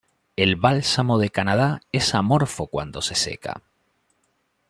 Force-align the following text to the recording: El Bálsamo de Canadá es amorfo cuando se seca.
El 0.35 0.55
Bálsamo 0.55 1.19
de 1.19 1.29
Canadá 1.29 1.81
es 1.91 2.15
amorfo 2.15 2.65
cuando 2.65 3.03
se 3.03 3.13
seca. 3.13 3.61